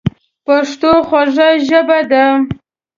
[0.45, 2.25] پښتو خوږه ژبه ده.